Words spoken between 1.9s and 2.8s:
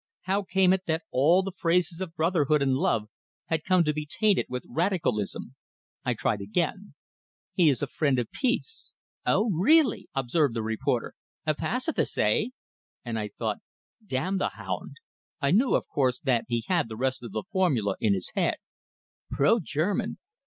of brotherhood and